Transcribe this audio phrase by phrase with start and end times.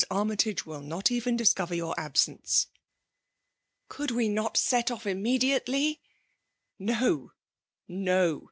[0.09, 2.65] Armytage will not even discover your absence.".
[3.87, 6.01] ''Could we not set off immediately ?'*"
[6.79, 7.33] No,
[7.87, 8.39] no